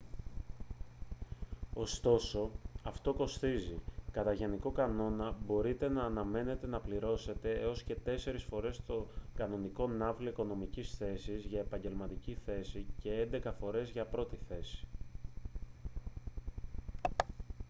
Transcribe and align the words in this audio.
ωστόσο 1.73 2.51
αυτό 2.83 3.13
κοστίζει 3.13 3.79
κατά 4.11 4.33
γενικό 4.33 4.71
κανόνα 4.71 5.35
μπορείτε 5.45 5.89
να 5.89 6.03
αναμένετε 6.03 6.67
να 6.67 6.79
πληρώσετε 6.79 7.51
έως 7.59 7.83
και 7.83 7.95
τέσσερεις 7.95 8.43
φορές 8.43 8.81
τον 8.87 9.07
κανονικό 9.35 9.87
ναύλο 9.87 10.29
οικονομικής 10.29 10.95
θέσης 10.97 11.45
για 11.45 11.59
επαγγελματική 11.59 12.37
θέση 12.45 12.85
και 12.99 13.13
έντεκα 13.13 13.51
φορές 13.51 13.89
για 13.89 14.05
πρώτη 14.05 14.37
θέση 14.47 14.87